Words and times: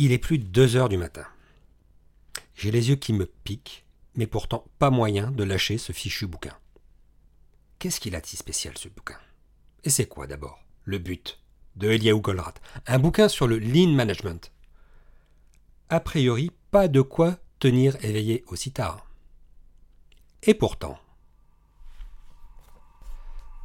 Il 0.00 0.12
est 0.12 0.18
plus 0.18 0.38
de 0.38 0.44
2 0.44 0.76
heures 0.76 0.88
du 0.88 0.96
matin. 0.96 1.26
J'ai 2.54 2.70
les 2.70 2.88
yeux 2.88 2.94
qui 2.94 3.12
me 3.12 3.26
piquent, 3.26 3.84
mais 4.14 4.28
pourtant 4.28 4.64
pas 4.78 4.90
moyen 4.90 5.32
de 5.32 5.42
lâcher 5.42 5.76
ce 5.76 5.92
fichu 5.92 6.28
bouquin. 6.28 6.56
Qu'est-ce 7.80 7.98
qu'il 7.98 8.14
a 8.14 8.20
de 8.20 8.26
si 8.26 8.36
spécial 8.36 8.78
ce 8.78 8.88
bouquin? 8.88 9.18
Et 9.82 9.90
c'est 9.90 10.06
quoi 10.06 10.28
d'abord 10.28 10.60
le 10.84 10.98
but 10.98 11.40
de 11.74 11.90
Eliaou 11.90 12.20
Goldratt 12.20 12.60
Un 12.86 13.00
bouquin 13.00 13.28
sur 13.28 13.48
le 13.48 13.58
lean 13.58 13.90
management? 13.90 14.52
A 15.88 15.98
priori, 15.98 16.52
pas 16.70 16.86
de 16.86 17.00
quoi 17.00 17.36
tenir 17.58 17.96
éveillé 18.04 18.44
aussi 18.46 18.70
tard. 18.70 19.04
Et 20.44 20.54
pourtant. 20.54 20.96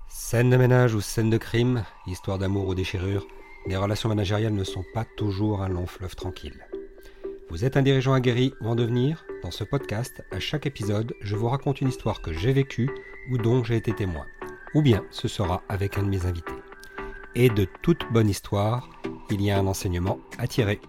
Scène 0.09 0.49
de 0.49 0.57
ménage 0.57 0.95
ou 0.95 1.01
scène 1.01 1.29
de 1.29 1.37
crime, 1.37 1.85
histoire 2.07 2.39
d'amour 2.39 2.69
ou 2.69 2.73
déchirure, 2.73 3.27
les 3.65 3.77
relations 3.77 4.09
managériales 4.09 4.53
ne 4.53 4.63
sont 4.63 4.83
pas 4.93 5.05
toujours 5.17 5.61
un 5.61 5.69
long 5.69 5.85
fleuve 5.85 6.15
tranquille. 6.15 6.65
Vous 7.49 7.65
êtes 7.65 7.77
un 7.77 7.81
dirigeant 7.81 8.13
aguerri 8.13 8.53
ou 8.61 8.67
en 8.67 8.75
devenir? 8.75 9.25
Dans 9.43 9.51
ce 9.51 9.63
podcast, 9.63 10.23
à 10.31 10.39
chaque 10.39 10.65
épisode, 10.65 11.13
je 11.21 11.35
vous 11.35 11.47
raconte 11.47 11.81
une 11.81 11.89
histoire 11.89 12.21
que 12.21 12.33
j'ai 12.33 12.51
vécue 12.51 12.89
ou 13.31 13.37
dont 13.37 13.63
j'ai 13.63 13.75
été 13.75 13.93
témoin. 13.93 14.25
Ou 14.73 14.81
bien 14.81 15.03
ce 15.11 15.27
sera 15.27 15.61
avec 15.69 15.97
un 15.97 16.03
de 16.03 16.09
mes 16.09 16.25
invités. 16.25 16.51
Et 17.35 17.49
de 17.49 17.67
toute 17.81 18.01
bonne 18.11 18.29
histoire, 18.29 18.89
il 19.29 19.41
y 19.41 19.51
a 19.51 19.57
un 19.57 19.67
enseignement 19.67 20.19
à 20.37 20.47
tirer. 20.47 20.81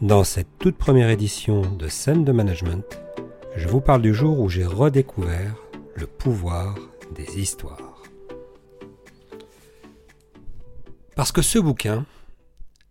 Dans 0.00 0.24
cette 0.24 0.58
toute 0.58 0.76
première 0.76 1.10
édition 1.10 1.62
de 1.62 1.88
Scène 1.88 2.24
de 2.24 2.32
Management, 2.32 3.00
je 3.56 3.68
vous 3.68 3.80
parle 3.80 4.02
du 4.02 4.14
jour 4.14 4.40
où 4.40 4.48
j'ai 4.48 4.66
redécouvert 4.66 5.56
le 5.94 6.06
pouvoir 6.06 6.74
des 7.14 7.40
histoires. 7.40 7.83
Parce 11.16 11.30
que 11.30 11.42
ce 11.42 11.58
bouquin, 11.58 12.06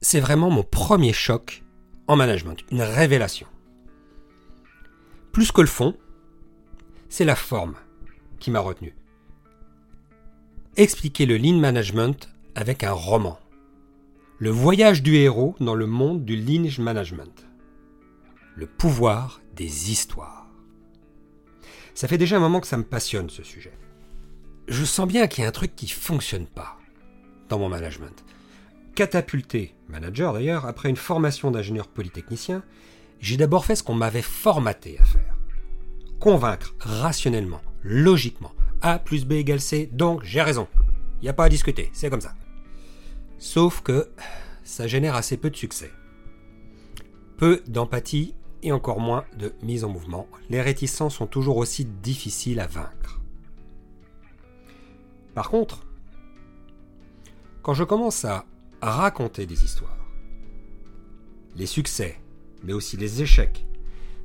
c'est 0.01 0.19
vraiment 0.19 0.49
mon 0.49 0.63
premier 0.63 1.13
choc 1.13 1.63
en 2.07 2.15
management, 2.15 2.63
une 2.71 2.81
révélation. 2.81 3.47
Plus 5.31 5.51
que 5.51 5.61
le 5.61 5.67
fond, 5.67 5.97
c'est 7.09 7.25
la 7.25 7.35
forme 7.35 7.75
qui 8.39 8.51
m'a 8.51 8.59
retenu. 8.59 8.95
Expliquer 10.77 11.25
le 11.25 11.37
lean 11.37 11.59
management 11.59 12.29
avec 12.55 12.83
un 12.83 12.93
roman. 12.93 13.39
Le 14.39 14.49
voyage 14.49 15.03
du 15.03 15.15
héros 15.15 15.55
dans 15.59 15.75
le 15.75 15.85
monde 15.85 16.25
du 16.25 16.35
lean 16.35 16.69
management. 16.79 17.45
Le 18.55 18.67
pouvoir 18.67 19.41
des 19.55 19.91
histoires. 19.91 20.47
Ça 21.93 22.07
fait 22.07 22.17
déjà 22.17 22.37
un 22.37 22.39
moment 22.39 22.59
que 22.59 22.67
ça 22.67 22.77
me 22.77 22.83
passionne 22.83 23.29
ce 23.29 23.43
sujet. 23.43 23.77
Je 24.67 24.85
sens 24.85 25.07
bien 25.07 25.27
qu'il 25.27 25.43
y 25.43 25.45
a 25.45 25.49
un 25.49 25.53
truc 25.53 25.75
qui 25.75 25.87
fonctionne 25.87 26.47
pas 26.47 26.77
dans 27.53 27.59
mon 27.59 27.69
management. 27.69 28.25
Catapulté, 28.95 29.75
manager 29.87 30.33
d'ailleurs, 30.33 30.65
après 30.65 30.89
une 30.89 30.95
formation 30.95 31.51
d'ingénieur 31.51 31.87
polytechnicien, 31.87 32.63
j'ai 33.19 33.37
d'abord 33.37 33.65
fait 33.65 33.75
ce 33.75 33.83
qu'on 33.83 33.93
m'avait 33.93 34.23
formaté 34.23 34.97
à 34.99 35.03
faire. 35.03 35.37
Convaincre 36.19 36.73
rationnellement, 36.79 37.61
logiquement. 37.83 38.53
A 38.81 38.97
plus 38.97 39.25
B 39.25 39.33
égale 39.33 39.61
C, 39.61 39.87
donc 39.91 40.23
j'ai 40.23 40.41
raison. 40.41 40.67
Il 41.21 41.25
n'y 41.25 41.29
a 41.29 41.33
pas 41.33 41.45
à 41.45 41.49
discuter, 41.49 41.91
c'est 41.93 42.09
comme 42.09 42.21
ça. 42.21 42.33
Sauf 43.37 43.81
que 43.81 44.09
ça 44.63 44.87
génère 44.87 45.13
assez 45.13 45.37
peu 45.37 45.51
de 45.51 45.55
succès. 45.55 45.91
Peu 47.37 47.61
d'empathie 47.67 48.33
et 48.63 48.71
encore 48.71 48.99
moins 48.99 49.25
de 49.37 49.53
mise 49.61 49.83
en 49.83 49.89
mouvement. 49.89 50.27
Les 50.49 50.61
réticents 50.61 51.11
sont 51.11 51.27
toujours 51.27 51.57
aussi 51.57 51.85
difficiles 51.85 52.59
à 52.59 52.65
vaincre. 52.65 53.21
Par 55.35 55.51
contre, 55.51 55.85
quand 57.63 57.73
je 57.73 57.85
commence 57.85 58.25
à 58.25 58.45
raconter 58.81 59.45
des 59.45 59.63
histoires, 59.63 60.05
les 61.55 61.65
succès, 61.65 62.19
mais 62.61 62.73
aussi 62.73 62.97
les 62.97 63.21
échecs, 63.21 63.65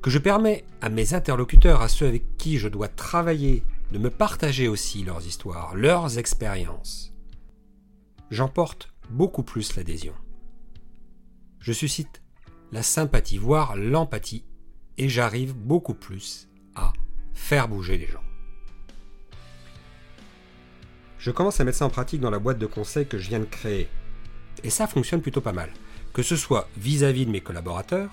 que 0.02 0.10
je 0.10 0.18
permets 0.18 0.64
à 0.80 0.88
mes 0.88 1.14
interlocuteurs, 1.14 1.80
à 1.80 1.88
ceux 1.88 2.06
avec 2.06 2.36
qui 2.36 2.58
je 2.58 2.68
dois 2.68 2.88
travailler, 2.88 3.62
de 3.92 3.98
me 3.98 4.10
partager 4.10 4.68
aussi 4.68 5.04
leurs 5.04 5.26
histoires, 5.26 5.74
leurs 5.74 6.18
expériences, 6.18 7.14
j'emporte 8.30 8.92
beaucoup 9.08 9.42
plus 9.42 9.76
l'adhésion. 9.76 10.14
Je 11.60 11.72
suscite 11.72 12.22
la 12.72 12.82
sympathie, 12.82 13.38
voire 13.38 13.76
l'empathie, 13.76 14.44
et 14.98 15.08
j'arrive 15.08 15.54
beaucoup 15.54 15.94
plus 15.94 16.48
à 16.74 16.92
faire 17.32 17.68
bouger 17.68 17.98
les 17.98 18.08
gens. 18.08 18.27
Je 21.18 21.30
commence 21.30 21.60
à 21.60 21.64
mettre 21.64 21.78
ça 21.78 21.86
en 21.86 21.90
pratique 21.90 22.20
dans 22.20 22.30
la 22.30 22.38
boîte 22.38 22.58
de 22.58 22.66
conseils 22.66 23.06
que 23.06 23.18
je 23.18 23.28
viens 23.28 23.40
de 23.40 23.44
créer. 23.44 23.88
Et 24.62 24.70
ça 24.70 24.86
fonctionne 24.86 25.20
plutôt 25.20 25.40
pas 25.40 25.52
mal. 25.52 25.70
Que 26.12 26.22
ce 26.22 26.36
soit 26.36 26.68
vis-à-vis 26.76 27.26
de 27.26 27.30
mes 27.30 27.40
collaborateurs, 27.40 28.10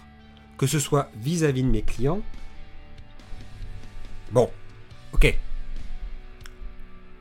que 0.57 0.67
ce 0.67 0.79
soit 0.79 1.09
vis-à-vis 1.15 1.63
de 1.63 1.69
mes 1.69 1.81
clients. 1.81 2.21
Bon, 4.31 4.49
ok. 5.13 5.37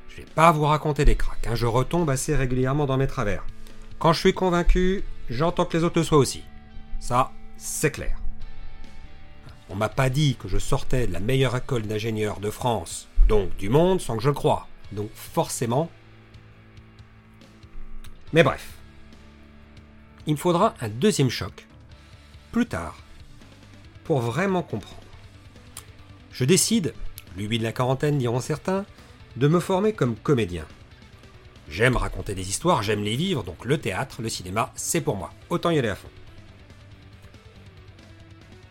Je 0.09 0.17
vais 0.17 0.29
pas 0.35 0.53
vous 0.53 0.65
raconter 0.65 1.05
des 1.05 1.17
cracks, 1.17 1.47
hein. 1.47 1.55
je 1.55 1.67
retombe 1.67 2.09
assez 2.09 2.35
régulièrement 2.37 2.87
dans 2.87 2.97
mes 2.97 3.07
travers. 3.07 3.45
Quand 3.99 4.13
je 4.13 4.21
suis 4.21 4.35
convaincu, 4.35 5.03
j'entends 5.29 5.65
que 5.65 5.77
les 5.77 5.85
autres 5.85 5.99
le 5.99 6.05
soient 6.05 6.19
aussi. 6.19 6.45
Ça, 7.01 7.33
c'est 7.57 7.91
clair. 7.91 8.17
On 9.71 9.75
m'a 9.75 9.89
pas 9.89 10.11
dit 10.11 10.37
que 10.37 10.49
je 10.49 10.59
sortais 10.59 11.07
de 11.07 11.13
la 11.13 11.21
meilleure 11.21 11.57
école 11.57 11.83
d'ingénieurs 11.83 12.39
de 12.39 12.51
France, 12.51 13.09
donc 13.29 13.57
du 13.57 13.69
monde, 13.69 14.01
sans 14.01 14.17
que 14.17 14.23
je 14.23 14.29
le 14.29 14.35
croie. 14.35 14.69
Donc 14.93 15.11
forcément... 15.15 15.91
Mais 18.33 18.43
bref. 18.43 18.75
Il 20.27 20.35
me 20.35 20.39
faudra 20.39 20.75
un 20.81 20.89
deuxième 20.89 21.31
choc, 21.31 21.67
plus 22.51 22.67
tard, 22.67 22.97
pour 24.05 24.21
vraiment 24.21 24.63
comprendre. 24.63 25.03
Je 26.33 26.45
décide, 26.45 26.95
lui 27.37 27.59
de 27.59 27.63
la 27.63 27.73
quarantaine 27.73 28.19
diront 28.19 28.41
certains, 28.41 28.87
de 29.37 29.49
me 29.49 29.61
former 29.61 29.93
comme 29.93 30.17
comédien. 30.17 30.67
J'aime 31.69 31.97
raconter 31.97 32.35
des 32.35 32.49
histoires, 32.49 32.83
j'aime 32.83 33.03
les 33.03 33.17
vivre, 33.17 33.43
donc 33.43 33.65
le 33.65 33.79
théâtre, 33.79 34.23
le 34.23 34.29
cinéma, 34.29 34.73
c'est 34.75 35.01
pour 35.01 35.17
moi. 35.17 35.33
Autant 35.51 35.71
y 35.71 35.79
aller 35.79 35.89
à 35.89 35.95
fond. 35.95 36.11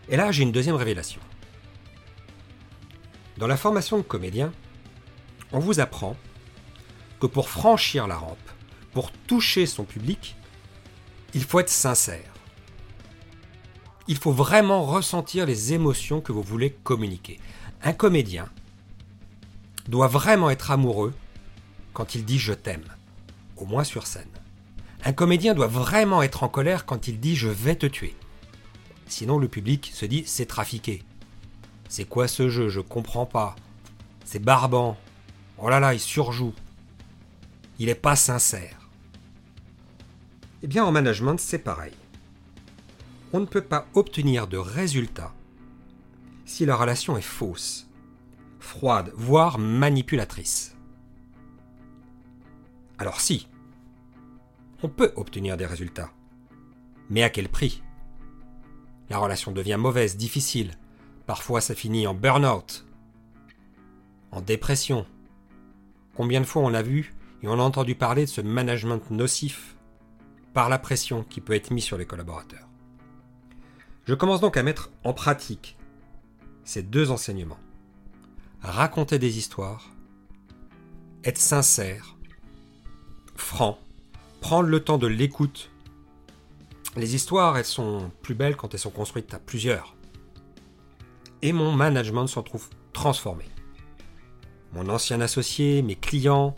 Et 0.08 0.16
là, 0.16 0.30
j'ai 0.32 0.42
une 0.42 0.52
deuxième 0.52 0.76
révélation. 0.76 1.20
Dans 3.38 3.46
la 3.46 3.56
formation 3.56 3.96
de 3.96 4.02
comédien, 4.02 4.52
on 5.54 5.60
vous 5.60 5.78
apprend 5.78 6.16
que 7.20 7.26
pour 7.26 7.48
franchir 7.48 8.08
la 8.08 8.16
rampe, 8.16 8.50
pour 8.92 9.12
toucher 9.12 9.66
son 9.66 9.84
public, 9.84 10.34
il 11.32 11.44
faut 11.44 11.60
être 11.60 11.70
sincère. 11.70 12.32
Il 14.08 14.16
faut 14.16 14.32
vraiment 14.32 14.84
ressentir 14.84 15.46
les 15.46 15.72
émotions 15.72 16.20
que 16.20 16.32
vous 16.32 16.42
voulez 16.42 16.70
communiquer. 16.82 17.38
Un 17.82 17.92
comédien 17.92 18.48
doit 19.88 20.08
vraiment 20.08 20.50
être 20.50 20.72
amoureux 20.72 21.14
quand 21.92 22.16
il 22.16 22.24
dit 22.24 22.38
je 22.38 22.52
t'aime, 22.52 22.84
au 23.56 23.64
moins 23.64 23.84
sur 23.84 24.08
scène. 24.08 24.28
Un 25.04 25.12
comédien 25.12 25.54
doit 25.54 25.68
vraiment 25.68 26.22
être 26.22 26.42
en 26.42 26.48
colère 26.48 26.84
quand 26.84 27.06
il 27.06 27.20
dit 27.20 27.36
je 27.36 27.48
vais 27.48 27.76
te 27.76 27.86
tuer. 27.86 28.16
Sinon 29.06 29.38
le 29.38 29.46
public 29.46 29.92
se 29.94 30.04
dit 30.04 30.24
c'est 30.26 30.46
trafiqué. 30.46 31.04
C'est 31.88 32.06
quoi 32.06 32.26
ce 32.26 32.48
jeu? 32.48 32.68
Je 32.68 32.80
comprends 32.80 33.26
pas. 33.26 33.54
C'est 34.24 34.40
barbant. 34.40 34.96
Oh 35.58 35.68
là 35.68 35.80
là, 35.80 35.94
il 35.94 36.00
surjoue. 36.00 36.54
Il 37.78 37.86
n'est 37.86 37.94
pas 37.94 38.16
sincère. 38.16 38.88
Eh 40.62 40.66
bien, 40.66 40.84
en 40.84 40.92
management, 40.92 41.38
c'est 41.38 41.58
pareil. 41.58 41.92
On 43.32 43.40
ne 43.40 43.46
peut 43.46 43.60
pas 43.60 43.86
obtenir 43.94 44.46
de 44.46 44.56
résultats 44.56 45.34
si 46.44 46.66
la 46.66 46.76
relation 46.76 47.16
est 47.16 47.22
fausse, 47.22 47.88
froide, 48.60 49.12
voire 49.16 49.58
manipulatrice. 49.58 50.76
Alors 52.98 53.20
si, 53.20 53.48
on 54.82 54.88
peut 54.88 55.12
obtenir 55.16 55.56
des 55.56 55.66
résultats. 55.66 56.10
Mais 57.10 57.22
à 57.22 57.30
quel 57.30 57.48
prix? 57.48 57.82
La 59.10 59.18
relation 59.18 59.52
devient 59.52 59.78
mauvaise, 59.78 60.16
difficile. 60.16 60.72
Parfois 61.26 61.60
ça 61.60 61.74
finit 61.74 62.06
en 62.06 62.14
burn-out, 62.14 62.86
en 64.30 64.40
dépression, 64.40 65.06
Combien 66.16 66.40
de 66.40 66.46
fois 66.46 66.62
on 66.62 66.74
a 66.74 66.82
vu 66.82 67.12
et 67.42 67.48
on 67.48 67.54
a 67.54 67.62
entendu 67.62 67.94
parler 67.94 68.24
de 68.24 68.30
ce 68.30 68.40
management 68.40 69.10
nocif 69.10 69.76
par 70.52 70.68
la 70.68 70.78
pression 70.78 71.24
qui 71.24 71.40
peut 71.40 71.54
être 71.54 71.70
mise 71.70 71.84
sur 71.84 71.98
les 71.98 72.06
collaborateurs. 72.06 72.68
Je 74.06 74.14
commence 74.14 74.40
donc 74.40 74.56
à 74.56 74.62
mettre 74.62 74.90
en 75.02 75.12
pratique 75.12 75.76
ces 76.64 76.82
deux 76.82 77.10
enseignements. 77.10 77.58
Raconter 78.62 79.18
des 79.18 79.38
histoires, 79.38 79.90
être 81.24 81.38
sincère, 81.38 82.16
franc, 83.34 83.78
prendre 84.40 84.68
le 84.68 84.80
temps 84.80 84.98
de 84.98 85.06
l'écoute. 85.06 85.70
Les 86.96 87.14
histoires, 87.14 87.58
elles 87.58 87.64
sont 87.64 88.10
plus 88.22 88.34
belles 88.34 88.56
quand 88.56 88.72
elles 88.72 88.80
sont 88.80 88.90
construites 88.90 89.34
à 89.34 89.38
plusieurs. 89.38 89.96
Et 91.42 91.52
mon 91.52 91.72
management 91.72 92.26
s'en 92.26 92.42
trouve 92.42 92.68
transformé 92.92 93.44
mon 94.74 94.88
ancien 94.88 95.20
associé, 95.20 95.82
mes 95.82 95.94
clients, 95.94 96.54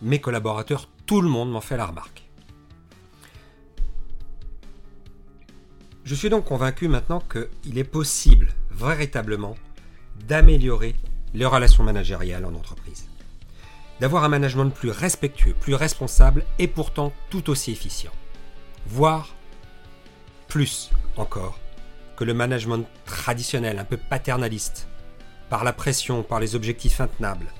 mes 0.00 0.20
collaborateurs, 0.20 0.88
tout 1.06 1.20
le 1.20 1.28
monde 1.28 1.50
m'en 1.50 1.60
fait 1.60 1.76
la 1.76 1.86
remarque. 1.86 2.22
Je 6.04 6.14
suis 6.14 6.30
donc 6.30 6.46
convaincu 6.46 6.88
maintenant 6.88 7.20
qu'il 7.20 7.78
est 7.78 7.84
possible 7.84 8.48
véritablement 8.70 9.56
d'améliorer 10.26 10.94
les 11.34 11.44
relations 11.44 11.84
managériales 11.84 12.44
en 12.44 12.54
entreprise. 12.54 13.06
D'avoir 14.00 14.24
un 14.24 14.28
management 14.28 14.70
plus 14.70 14.90
respectueux, 14.90 15.52
plus 15.52 15.74
responsable 15.74 16.44
et 16.58 16.66
pourtant 16.66 17.12
tout 17.28 17.50
aussi 17.50 17.70
efficient. 17.70 18.12
Voire 18.86 19.34
plus 20.48 20.90
encore 21.16 21.60
que 22.16 22.24
le 22.24 22.32
management 22.32 22.86
traditionnel, 23.04 23.78
un 23.78 23.84
peu 23.84 23.98
paternaliste, 23.98 24.88
par 25.50 25.64
la 25.64 25.72
pression, 25.72 26.22
par 26.22 26.40
les 26.40 26.54
objectifs 26.54 27.00
intenables. 27.00 27.52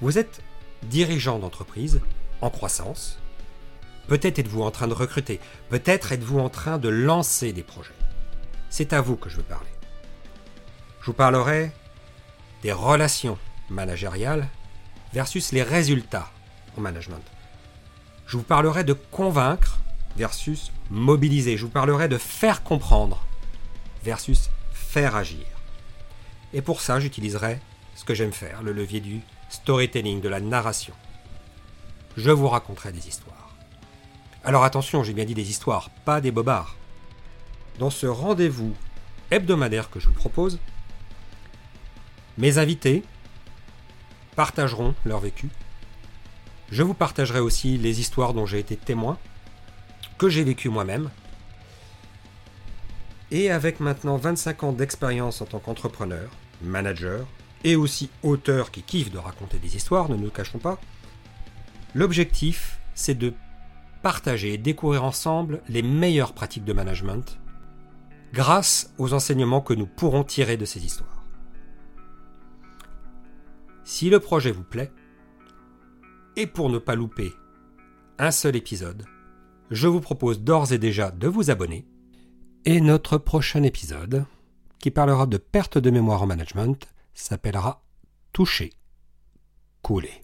Vous 0.00 0.18
êtes 0.18 0.42
dirigeant 0.82 1.38
d'entreprise 1.38 2.00
en 2.40 2.50
croissance. 2.50 3.20
Peut-être 4.08 4.40
êtes-vous 4.40 4.62
en 4.62 4.72
train 4.72 4.88
de 4.88 4.94
recruter, 4.94 5.38
peut-être 5.68 6.10
êtes-vous 6.10 6.40
en 6.40 6.48
train 6.48 6.78
de 6.78 6.88
lancer 6.88 7.52
des 7.52 7.62
projets. 7.62 7.94
C'est 8.68 8.92
à 8.92 9.00
vous 9.00 9.16
que 9.16 9.28
je 9.28 9.36
veux 9.36 9.42
parler. 9.44 9.70
Je 11.00 11.06
vous 11.06 11.12
parlerai 11.12 11.70
des 12.62 12.72
relations 12.72 13.38
managériales 13.70 14.48
versus 15.12 15.52
les 15.52 15.62
résultats 15.62 16.30
en 16.76 16.80
management. 16.80 17.22
Je 18.26 18.36
vous 18.36 18.42
parlerai 18.42 18.82
de 18.82 18.94
convaincre 18.94 19.78
versus 20.16 20.72
mobiliser. 20.90 21.56
Je 21.56 21.66
vous 21.66 21.70
parlerai 21.70 22.08
de 22.08 22.18
faire 22.18 22.62
comprendre 22.62 23.24
versus 24.02 24.41
faire 24.92 25.16
agir. 25.16 25.46
Et 26.52 26.60
pour 26.60 26.82
ça, 26.82 27.00
j'utiliserai 27.00 27.58
ce 27.94 28.04
que 28.04 28.12
j'aime 28.12 28.34
faire, 28.34 28.62
le 28.62 28.74
levier 28.74 29.00
du 29.00 29.22
storytelling, 29.48 30.20
de 30.20 30.28
la 30.28 30.38
narration. 30.38 30.92
Je 32.18 32.30
vous 32.30 32.46
raconterai 32.46 32.92
des 32.92 33.08
histoires. 33.08 33.56
Alors 34.44 34.64
attention, 34.64 35.02
j'ai 35.02 35.14
bien 35.14 35.24
dit 35.24 35.32
des 35.32 35.48
histoires, 35.48 35.88
pas 36.04 36.20
des 36.20 36.30
bobards. 36.30 36.76
Dans 37.78 37.88
ce 37.88 38.06
rendez-vous 38.06 38.74
hebdomadaire 39.30 39.88
que 39.88 39.98
je 39.98 40.08
vous 40.08 40.12
propose, 40.12 40.58
mes 42.36 42.58
invités 42.58 43.02
partageront 44.36 44.94
leur 45.06 45.20
vécu. 45.20 45.48
Je 46.70 46.82
vous 46.82 46.92
partagerai 46.92 47.40
aussi 47.40 47.78
les 47.78 47.98
histoires 47.98 48.34
dont 48.34 48.44
j'ai 48.44 48.58
été 48.58 48.76
témoin, 48.76 49.16
que 50.18 50.28
j'ai 50.28 50.44
vécu 50.44 50.68
moi-même. 50.68 51.08
Et 53.32 53.50
avec 53.50 53.80
maintenant 53.80 54.18
25 54.18 54.62
ans 54.62 54.72
d'expérience 54.72 55.40
en 55.40 55.46
tant 55.46 55.58
qu'entrepreneur, 55.58 56.30
manager 56.60 57.26
et 57.64 57.76
aussi 57.76 58.10
auteur 58.22 58.70
qui 58.70 58.82
kiffe 58.82 59.10
de 59.10 59.16
raconter 59.16 59.58
des 59.58 59.74
histoires, 59.74 60.10
ne 60.10 60.16
nous 60.16 60.28
cachons 60.28 60.58
pas, 60.58 60.78
l'objectif 61.94 62.78
c'est 62.94 63.14
de 63.14 63.32
partager 64.02 64.52
et 64.52 64.58
découvrir 64.58 65.02
ensemble 65.02 65.62
les 65.70 65.80
meilleures 65.80 66.34
pratiques 66.34 66.66
de 66.66 66.74
management 66.74 67.40
grâce 68.34 68.92
aux 68.98 69.14
enseignements 69.14 69.62
que 69.62 69.72
nous 69.72 69.86
pourrons 69.86 70.24
tirer 70.24 70.58
de 70.58 70.66
ces 70.66 70.84
histoires. 70.84 71.24
Si 73.82 74.10
le 74.10 74.20
projet 74.20 74.50
vous 74.50 74.62
plaît, 74.62 74.92
et 76.36 76.46
pour 76.46 76.68
ne 76.68 76.78
pas 76.78 76.96
louper 76.96 77.32
un 78.18 78.30
seul 78.30 78.56
épisode, 78.56 79.06
je 79.70 79.88
vous 79.88 80.00
propose 80.00 80.42
d'ores 80.42 80.72
et 80.72 80.78
déjà 80.78 81.10
de 81.10 81.28
vous 81.28 81.50
abonner. 81.50 81.86
Et 82.64 82.80
notre 82.80 83.18
prochain 83.18 83.64
épisode, 83.64 84.24
qui 84.78 84.92
parlera 84.92 85.26
de 85.26 85.36
perte 85.36 85.78
de 85.78 85.90
mémoire 85.90 86.22
en 86.22 86.26
management, 86.26 86.86
s'appellera 87.12 87.82
Toucher, 88.32 88.70
couler. 89.82 90.22